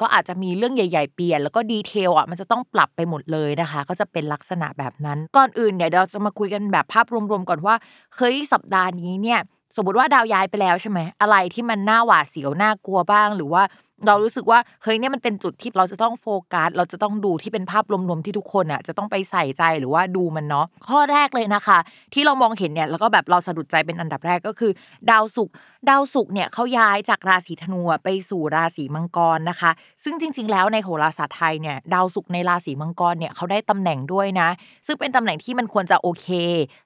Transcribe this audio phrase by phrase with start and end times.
[0.00, 7.74] ก็อาจจะมีเรื่องใหญ่ ๆ เปลี่ยน แล้วก็ดีเทลอะมันจะต้องปรับไปหมดเลยนะคะ ก็จะเป็นลักษณะแบบนั้น ก่อนอื่นเนี่ยเราจะมาคุยกันแบบภาพรวมๆก่อนว่า
[8.16, 9.40] เคยสัปดาห์นี้เนี่ย
[9.76, 13.62] สมมติว่าดาวย้ายไปแล้วใช่ไหมอะไรที่มันน่าหวาดเสียวน่ากลัวบ้าง หรือว่า
[14.06, 21.78] เรารู้สึกว่าเฮ้ยเนี่ยมันเป็นจุดที่เราจะต้องโฟกัสเราจะต้องดูที่เป็นภาพรวมๆที่ทุกคนอะจะต้องไปใส่ใจหรือว่าดูมันเนาะข้อแรกเลยนะคะ
[22.14, 24.72] ที่เรามองเห็นเนี่ยแล้วก็แบบเราสะดุดใจเป็นอันดับแรกก็คือ
[25.10, 25.54] ดาวศุกร์
[25.88, 29.70] ดาวศุกร์เนี่ยเขาย้ายจากราศีธนูไปสู่ราศีมังกรนะคะ
[30.04, 34.48] ซึ่งจริง ๆ แล้วในโหราศาสตร์ไทยเนี่ยดาวศุกร์ในราศีมังกรเนี่ยเขาได้ตำแหน่งด้วยนะ
[34.86, 36.28] ซึ่งเป็นตำแหน่งที่มันควรจะโอเค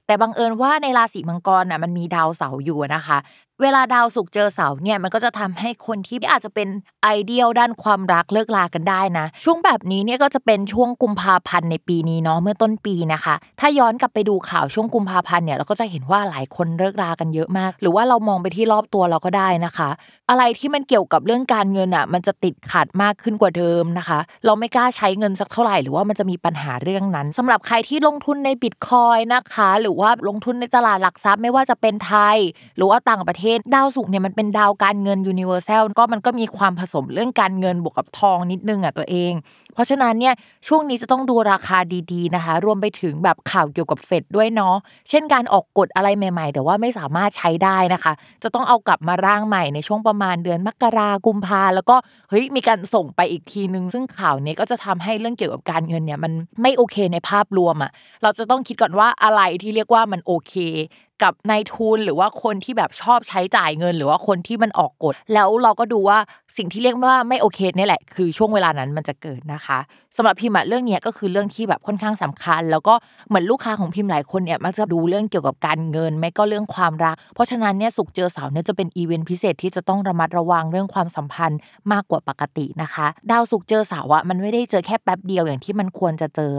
[0.07, 3.19] แต่บังเอิญว่าในราศีมังกรน่ะมันมีดาวเสาร์อยู่นะคะ
[3.63, 6.69] เวลาดาวศุกเจอเสาเนี่ยมันก็จะทำให้คนที่อาจจะเป็น
[7.03, 19.89] ไอเดียลด้านความรักเลิกลากันได้นะ ช่วงแบบนี้เนี่ยก็จะเป็นช่วงกุมภาพันธ์ในปีนี้เนาะเมื่อต้นปีนะคะ ถ้าย้อนกลับไปดูข่าวช่วงกุมภาพันธ์เนี่ยเราก็จะเห็นว่าหลายคนเลิกลากันเยอะมาก หรือว่าเรามองไปที่รอบตัวเราก็ได้นะคะ
[20.31, 32.37] อะไรที่มันเกี่ยวกับเรื่องการเงินอะมันจะติดขัดมากขึ้นกว่าเดิมนะคะ เราไม่กล้าใช้เงินสักเท่าไหร่หรือว่ามันจะมีปัญหาเรื่องนั้นสำหรับใครที่ลงทุนในบิตคอยนะคะ หรือว่าลงทุนในตลาดหลักทรัพย์ไม่ว่าจะเป็นไทย
[32.77, 39.33] หรือว่าต่างประเทศดาวศุกร์เนี่ยมันเป็นดาวการเงินยูนิเวอร์แซลก็มันก็มีความผสมเรื่องการเงินบวกกับทองนิดนึงอะตัวเอง
[39.75, 40.35] เพราะฉะนั้นเนี่ย
[40.69, 41.79] ช่วงนี้จะต้องดูราคา
[42.13, 44.75] ดีๆนะคะ รวมไปถึงแบบข่าวเกี่ยวกับเฟดด้วยเนาะ
[45.09, 48.13] เช่นการออกกฎอะไรใหม่ ๆ แต่ว่าไม่สามารถใช้ได้นะคะ
[48.43, 51.97] จะต้องเอากลับมาร่างใหม่ในช่วงประมาณเดือนมกรากุมภาแล้วก็
[52.31, 57.91] เฮ้ยมีการส่งไปอีกทีนึง ซึ่งข่าวนี้ก็จะทำให้เรื่องเกี่ยวกับการเงินเนี่ยมันไม่โอเคในภาพรวมอะ
[58.23, 60.55] เราจะต้องคิดก่อนว่าอะไรที่เรียกว่ามันโอเค
[61.23, 66.19] กับนายทุนหรือว่าคนที่แบบชอบใช้จ่ายเงิน หรือว่าคนที่มันออกกฎแล้วเราก็ดูว่า
[66.57, 69.79] สิ่งที่เรียกว่าไม่โอเคนี่แหละ คือช่วงเวลานั้นมันจะเกิดนะคะ
[70.17, 72.95] สำหรับพิมพ์เรื่องนี้ก็คือเรื่องที่แบบค่อนข้างสำคัญ แล้วก็
[73.29, 81.59] เหมือนลูกค้าของพิมพ์หลายคนเนี่ยมักจะดูเรื่องเกี่ยวกับการเงิน ไม่ก็เรื่องความรัก เพราะฉะนั้นเนี่ยสุกเจอเสาเนี่ยจะเป็นอีเวนต์พิเศษที่จะต้องระมัดระวังเรื่องความสัมพันธ์
[81.93, 86.53] มากกว่าปกตินะคะ ดาวสุกเจอเสาอะมันไม่ได้เจอแค่แป๊บเดียวอย่างที่มันควรจะเจอ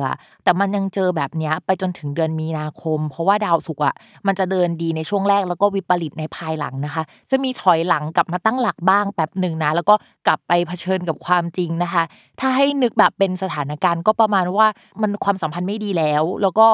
[0.43, 3.95] แต่มันยังเจอแบบนี้ไปจนถึงเดือนมีนาคม เพราะว่าดาวสุกอะ
[4.27, 9.95] มันจะเดินดีในช่วงแรกแล้วก็วิปริตในภายหลังนะคะ จะมีถอยหลังกลับมาตั้งหลักบ้างแป๊บหนึ่งนะ แล้วก็
[10.27, 12.03] กลับไปเผชิญกับความจริงนะคะ
[12.39, 14.67] ถ้าให้นึกแบบเป็นสถานการณ์ก็ประมาณว่า
[15.01, 16.67] มันความสัมพันธ์ไม่ดีแล้ว แล้วก็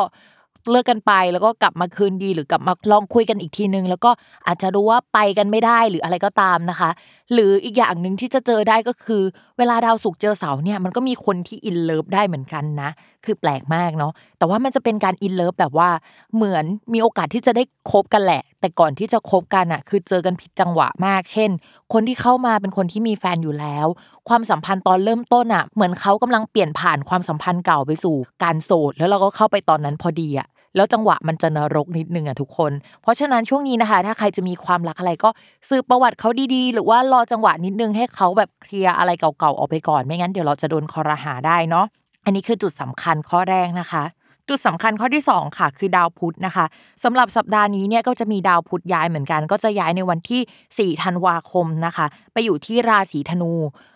[0.71, 4.11] เลิกกันไป แล้วก็กลับมาคืนดีหรือกลับมาลองคุยกันอีกทีนึง แล้วก็
[4.47, 6.89] อาจจะรู้ว่าไปกันไม่ได้หรืออะไรก็ตามนะคะ
[7.33, 9.23] หรืออีกอย่างหนึ่งที่จะเจอได้ก็คือ
[9.57, 12.89] เวลาดาวศุกร์เจอเสาร์เนี่ยมันก็มีคนที่ in love ได้เหมือนกันนะ
[13.25, 15.89] คือแปลกมากเนาะแต่ว่ามันจะเป็นการ in love แบบว่า
[16.35, 21.49] เหมือนมีโอกาสที่จะได้คบกันแหละ แต่ก่อนที่จะคบกันอะคือเจอกันผิดจังหวะมาก เช่น
[21.93, 23.87] คนที่เข้ามาเป็นคนที่มีแฟนอยู่แล้ว
[24.29, 32.71] ความสัมพันธ์ตอนเริ่มต้นอะเหมือนเขากำลังเปลี่ยนผ่านความสัมพันธ์เก่าไปสู่การโสดแล้วเราก็เข้าไปตอนนั้นพอดีอะ แล้วจังหวะมันจะนรกนิดนึงอะทุกคน
[33.01, 35.29] เพราะฉะนั้นช่วงนี้นะคะ ถ้าใครจะมีความรักอะไรก็
[35.69, 41.85] สืบประวัติเขาดีๆ หรือว่ารอจังหวะนิดนึงให้เขาแบบเคลียร์อะไรเก่าๆออกไปก่อน ไม่งั้นเดี๋ยวเราจะโดนคอรหาได้เนาะ
[42.25, 44.03] อันนี้คือจุดสำคัญข้อแรกนะคะ
[44.49, 46.65] จุดสำคัญข้อที่ 2 ค่ะ คือดาวพุธนะคะ
[47.03, 52.05] สำหรับสัปดาห์นี้เนี่ยก็จะมีดาวพุธย้ายเหมือนกัน ก็จะย้ายในวันที่ 4 ธันวาคมนะคะ
[52.37, 53.51] ไปอยู่ที่ราศีธนู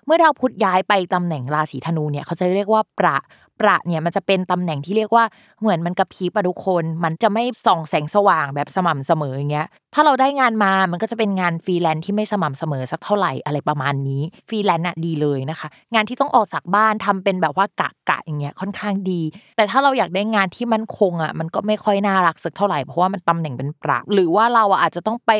[0.06, 3.18] เมื่อดาวพุธย้ายไปตำแหน่งราศีธนูเนี่ยเขาจะเรียกว่าประ
[3.62, 5.24] ประเนี่ยมันจะเป็นตำแหน่งที่เรียกว่า
[5.62, 19.22] เหมือนมันกระพริบอะทุกคน มันจะไม่ส่องแสงสว่างแบบสม่ำเสมออย่างเงี้ยถ้าเราได้งานมามันก็จะเป็นงานฟรีแลนซ์ที่ไม่สม่ำเสมอสักเท่าไหร่อะไรประมาณนี้ฟรีแลนซ์อะดีเลยนะคะ งานที่ต้องออกจากบ้านทำเป็นแบบว่ากะกะอย่างเงี้ยค่อนข้างดี
[19.58, 25.32] แต่ถ้าเราอยากได้งานที่มั่นคงอะมันก็ไม่ค่อยน่ารักสักเท่าไหร่เพราะว่ามันตำแหน่งเป็นประหรือว่าเราอาจจะต้องไป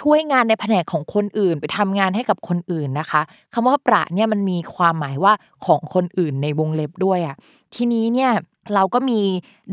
[0.00, 3.22] ช่วยงานในแผนกของคนอื่น ไปทำงานให้กับคนอื่นนะคะ
[3.52, 5.32] คำว่าประเนี่ยมันมีความหมายว่า
[5.66, 7.36] ของคนอื่นในวงเล็บด้วยอะ
[7.74, 8.32] ทีนี้เนี่ย
[8.74, 9.20] เราก็มี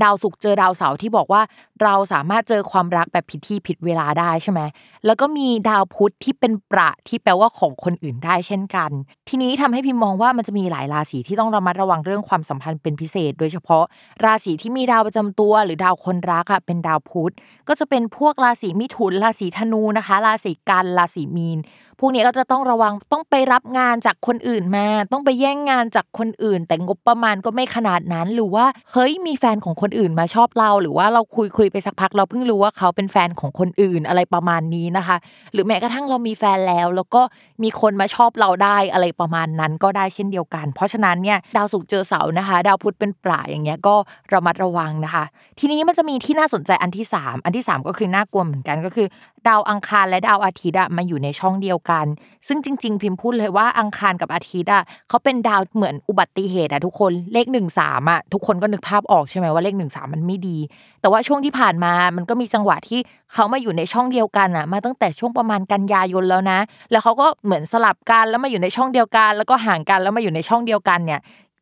[0.03, 1.41] ดาวศุกร์เจอดาวเสาร์ที่บอกว่า
[1.83, 4.61] เราสามารถเจอความรักแบบผิดที่ผิดเวลาได้ใช่ไหม
[5.05, 8.91] แล้วก็มีดาวพุธที่เป็นประที่แปลว่าของคนอื่นได้เช่นกัน
[9.29, 13.83] ทีนี้ทำให้พิมมองว่ามันจะมีหลายราศีที่ต้องระมัดระวังเรื่องความสัมพันธ์เป็นพิเศษ โดยเฉพาะ
[14.25, 17.33] ราศีที่มีดาวประจำตัว หรือดาวคนรักอะเป็นดาวพุธ
[17.67, 21.59] ก็จะเป็นพวกราศีมิถุนราศีธนูนะคะ ราศีกันราศีมีน
[21.99, 35.17] พวกนี้ก็จะต้องระวังต้องไปรับงานจากคนอื่นมา ต้องไปแย่งงานจากคนอื่น แต่งบประมาณก็ไม่ขนาดนั้นหรือว่าเฮ้ยมีแฟนของคนอื่นมาชอบเรา หรือว่าเราคุยคุยไปสักพักเราเพิ่งรู้ว่าเขาเป็นแฟนของคนอื่นอะไรประมาณนี้นะคะ
[35.53, 37.21] หรือแม้กระทั่งเรามีแฟนแล้ว แล้วก็
[37.63, 43.95] มีคนมาชอบเราได้อะไรประมาณนั้นก็ได้เช่นเดียวกัน เพราะฉะนั้นเนี่ยดาวศุกร์เจอเสาร์นะคะ ดาวพุธเป็นปลาอย่างเงี้ยก็
[44.33, 45.23] ระมัดระวังนะคะ
[45.59, 49.07] ทีนี้มันจะมีที่น่าสนใจอันที่ 3 อันที่ 3 ก็คือน่ากลัวเหมือนกันก็คือ
[49.47, 52.05] ดาวอังคารและดาวอาทิตย์อะมาอยู่ในช่องเดียวกัน
[52.47, 60.57] ซึ่งจริง ๆ พิมพ์พูดเลยว่าอังคารกับอาทิตย์อะเขาเป็นดาวเหมือนอุบัติเหตุอะทุกคนเลข1นึ่งสามอะทุกคนก็นึกภาพออกใช่ไหมว่าเลข1นึ่งสามมันไม่ดี
[61.01, 62.99] แต่ว่าช่วงที่ผ่านมามันก็มีจังหวะที่
[63.33, 66.59] เขามาอยู่ในช่องเดียวกันอะมาตั้งแต่ช่วงประมาณกันยายนแล้วนะ
[66.91, 71.19] แล้วเขาก็เหมือนสลับกันแล้วมาอยู่ในช่องเดียวกัน แล้วก็ห่างกันแล้วมาอยู่ในช่องเดียวกันเนี่ย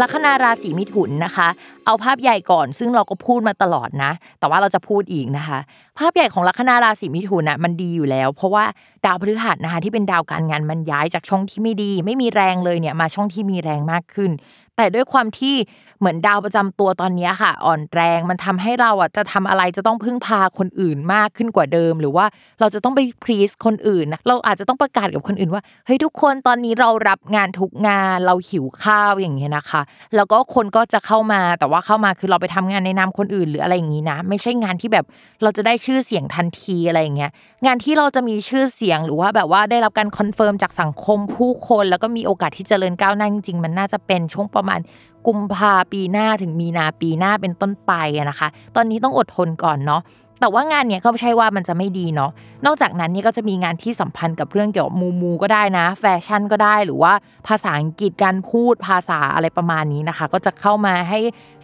[0.00, 1.48] ลัคนาราศีมิถุนนะคะ
[1.86, 5.58] เอาภาพใหญ่ก่อน ซึ่งเราก็พูดมาตลอดนะ แต่ว่าเราจะพูดอีกนะคะ
[5.98, 8.64] ภาพใหญ่ของลัคนาราศีมิถุนน่ะมันดีอยู่แล้ว เพราะว่า
[9.04, 14.30] ดาวพฤหัสนะคะที่เป็นดาวการงานมันย้ายจากช่องที่ไม่ดี ไม่มีแรงเลยเนี่ยมาช่องที่มีแรงมากขึ้น
[14.76, 15.54] แต่ด้วยความที่
[16.00, 22.26] เหมือนดาวประจำตัวตอนนี้ค่ะ อ่อนแรงมันทำให้เราอะจะทำอะไรจะต้องพึ่งพาคนอื่นมากขึ้นกว่าเดิม หรือว่า
[22.60, 29.82] เราจะต้องไป please คนอื่นนะเราอาจจะต้องประกาศกับคนอื่นว่าเฮ้ยทุกคนตอนนี้เรารับงานทุกงานเราหิวข้าวอย่างเงี้ยนะคะ
[30.16, 35.04] แล้วก็คนก็จะเข้ามาแต่ว่าเข้ามาคือเราไปทำงานในนามคนอื่นหรืออะไรอย่างนี้นะ ไม่ใช่งานที่แบบ
[35.42, 37.30] เราจะได้ชื่อเสียงทันทีอะไรอย่างเงี้ย
[37.66, 44.80] งานที่เราจะมีชื่อเสียงหรือว่าแบบว่าได้รับการ confirm จากสังคมผู้คน แล้วก็มีโอกาสที่จเจริญก้าวหน้าจริงมันน่าจะเป็นช่วงประมาณ
[45.26, 50.02] กุมภาปีหน้าถึงมีนาปีหน้าเป็นต้นไปอะนะคะ ตอนนี้ต้องอดทนก่อนเนาะ
[50.40, 52.30] แต่ว่างานเนี่ยก็ไม่ใช่ว่ามันจะไม่ดีเนาะ
[52.66, 57.12] นอกจากนั้นนี่ก็จะมีงานที่สัมพันธ์กับเรื่องเกี่ยวกับมูมูก็ได้นะ แฟชั่นก็ได้หรือว่า
[57.48, 61.18] ภาษาอังกฤษการพูดภาษาอะไรประมาณนี้นะคะ ก็จะเข้ามาให้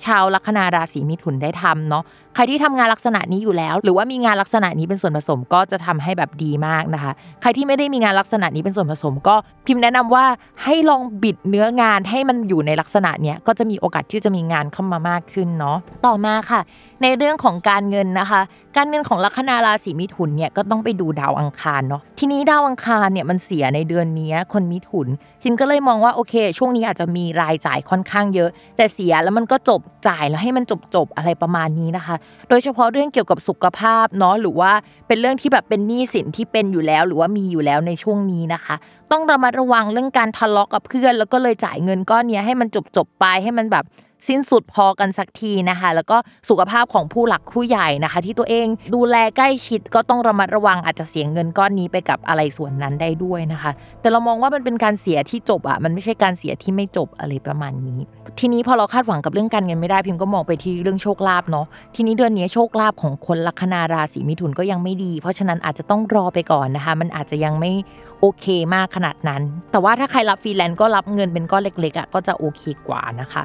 [0.05, 7.12] ชาวลัคนาราศีมิถุนได้ทำเนาะใครที่ทำงานลักษณะนี้อยู่แล้ว หรือว่ามีงานลักษณะนี้เป็นส่วนผสมก็จะทำให้แบบดีมากนะคะ
[7.43, 9.37] ใครที่ไม่ได้มีงานลักษณะนี้เป็นส่วนผสม ก็
[9.67, 10.25] พิมพ์แนะนำว่า
[10.64, 15.76] ให้ลองบิดเนื้องานให้มันอยู่ในลักษณะเนี้ยก็จะมีโอกาสที่จะมีงานเข้ามามากขึ้นเนาะ
[16.06, 16.60] ต่อมาค่ะ
[17.03, 18.41] ในเรื่องของการเงินนะคะ
[18.76, 25.06] การเงินของลัคนาราศีมิถุนเนี่ยก็ต้องไปดูดาวอังคารเนาะทีนี้ดาวอังคารเนี่ยมันเสียในเดือนนี้คนมิถุน
[25.43, 32.17] ทินก็เลยมองว่าโอเค ช่วงนี้อาจจะมีรายจ่ายค่อนข้างเยอะ แต่เสียแล้วมันก็จบจ่ายแล้วให้มันจบจบอะไรประมาณนี้นะคะ
[32.48, 34.72] โดยเฉพาะเรื่องเกี่ยวกับสุขภาพเนาะหรือว่า
[35.06, 38.74] เป็นเรื่องที่แบบเป็นหนี้สินที่เป็นอยู่แล้ว หรือว่ามีอยู่แล้วในช่วงนี้นะคะ
[39.13, 43.84] ต้องระมัดระวังเรื่องการทะเลาะกับเพื่อน แล้วก็เลยจ่ายเงินก้อนนี้ให้มันจบจบไปให้มันแบบ
[44.29, 46.17] สิ้นสุดพอกันสักทีนะคะ แล้วก็
[46.48, 53.70] สุขภาพของผู้หลักผู้ใหญ่นะคะ ที่ตัวเองดูแลใกล้ชิดก็ต้องระมัดระวังอาจจะเสียเงินก้อนนี้ไปกับอะไรส่วนนั้นได้ด้วยนะคะ
[54.01, 57.98] แต่เรามองว่ามันเป็นการเสียที่จบอะมันไม่ใช่การเสียที่ไม่จบอะไรประมาณนี้
[58.41, 67.72] ทีนี้พอเราคาดหวังกับเรื่องการเงินไม่ได้พิมก็มองไปที่เรื่องโชคลาภเนาะทีนี้เดือนนี้โชคลาภของคนลัคนาราศีมิถุนก็ยังไม่ดี เพราะฉะนั้นอาจจะต้องรอไปก่อนนะคะ มันอาจจะยังไม่
[68.20, 73.44] โอเคมากขนาดนั้น แต่ว่าถ้าใครรับฟรีแลนซ์ก็รับเงินเป็นก้อนเล็กๆอะก็จะโอเคกว่านะคะ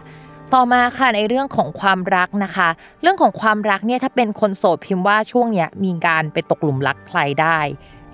[0.54, 2.68] ต่อมาค่ะในเรื่องของความรักนะคะ
[3.02, 7.60] เรื่องของความรักเนี่ยถ้าเป็นคนโสดพิมพ์ว่าช่วงเนี้ยมีการไปตกหลุมรักใครได้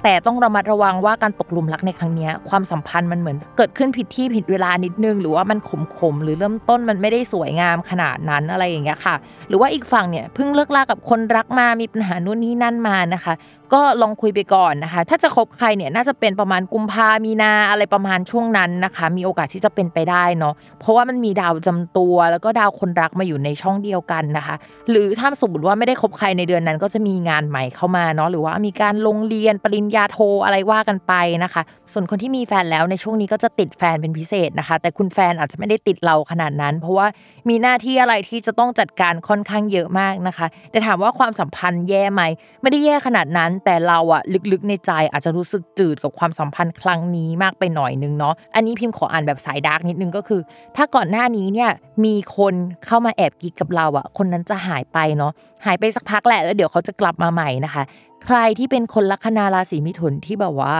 [0.03, 9.15] แต่ต้องระมัดระวังว่าการตกหลุมรักในครั้งนี้ความสัมพันธ์มันเหมือน เกิดขึ้นผิดที่ผิดเวลานิดนึง หรือว่ามันขมขมหรือเริ่มต้นมันไม่ได้สวยงามขนาดนั้นอะไรอย่างเงี้ยค่ะ
[9.47, 13.33] หรือว่าอีกฝั่งเนี่ยเพิ่งเลิกลากับคนรักมามีปัญหานู่นนี่นั่นมานะคะ
[13.73, 24.55] ก็ลองคุยไปก่อนนะคะ ถ้าจะคบใครเนี่ยน่าจะเป็นประมาณกุมภามีนาอะไรประมาณช่วงนั้นนะคะ มีโอกาสที่จะเป็นไปได้เนาะเพราะว่ามันมีดาวจำตัว แล้วก็ดาวคนรักมาอยู่ในช่องเดียวกันนะคะ
[24.89, 31.61] หรือถ้าสมมติว่าไม่ได้คบใครในเดือนนั้น ก็จะมีงานใหม่เข้ามาเนาะหรือว่ามีการลงเรียนปริญญาโทอะไรว่ากันไปนะคะ
[31.93, 37.07] ส่วนคนที่มีแฟนแล้วในช่วงนี้ก็จะติดแฟนเป็นพิเศษนะคะ แต่คุณแฟนอาจจะไม่ได้ติดเราขนาดนั้น เพราะว่า
[37.49, 42.21] มีหน้าที่อะไรที่จะต้องจัดการค่อนข้างเยอะมากนะคะ แต่ถามว่าความสัมพันธ์แย่ไหม
[42.61, 44.21] ไม่ได้แย่ขนาดนั้นแต่เราอะ
[44.51, 50.41] ลึกๆในใจอาจจะรู้สึกจืดกับความสัมพันธ์ครั้งนี้มากไปหน่อยนึงเนาะอันนี้พิมพ์ขออ่านแบบสายดาร์กนิดนึงก็คือ
[50.75, 51.69] ถ้าก่อนหน้านี้เนี่ย
[52.05, 52.53] มีคน
[52.85, 55.31] เข้ามาแอบกิ๊กกับเราอะคนนั้นจะหายไปเนาะ
[55.65, 57.83] หายไปสักพักแหละแล้วเดี๋ยวเขาจะกลับมาใหม่นะคะ
[58.25, 60.75] ใครที่เป็นคนลัคนาราศีมิถุนที่แบบว่า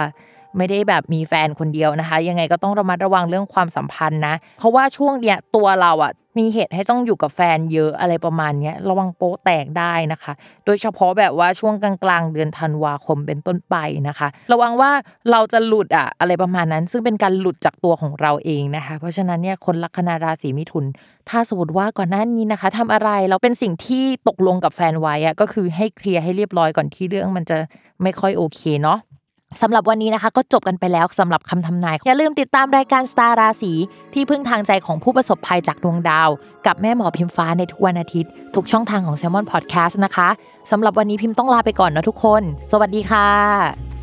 [0.58, 10.34] ไม่ได้แบบมีแฟนคนเดียวนะคะ ยังไงก็ต้องระมัดระวังเรื่องความสัมพันธ์นะ เพราะว่าช่วงเนี้ยตัวเราอะ มีเหตุให้ต้องอยู่กับแฟนเยอะอะไรประมาณเนี้ยระวังโป๊แตกได้นะคะ
[10.66, 13.76] โดยเฉพาะแบบว่าช่วงกลางๆเดือนธันวาคมเป็นต้นไป
[14.08, 14.92] นะคะ ระวังว่า
[15.32, 20.86] เราจะหลุดอะอะไรประมาณนั้น ซึ่งเป็นการหลุดจากตัวของเราเองนะคะ เพราะฉะนั้นเนี่ยคนลัคนาราศีมิถุน
[21.30, 27.58] ถ้าสมมติว่าก่อนหน้านี้นะคะทำอะไรแล้วเป็นสิ่งที่ตกลงกับแฟนไว้อะก็คือให้เคลียร์ให้เรียบร้อยก่อนที่เรื่องมันจะ
[28.04, 28.98] ไม่ค่อยโอเคเนาะ
[29.62, 33.74] สำหรับวันนี้นะคะก็จบกันไปแล้วสำหรับคำทำนาย อย่าลืมติดตามรายการสตาร์ราศี
[34.14, 36.30] ที่พึ่งทางใจของผู้ประสบภัยจากดวงดาว
[36.66, 40.30] กับแม่หมอพิมฟ้าในทุกวันอาทิตย์ ทุกช่องทางของ s ซ l m o n Podcast นะคะ
[40.72, 43.97] สำหรับวันนี้พิมพ์ต้องลาไปก่อนนะทุกคน สวัสดีค่ะ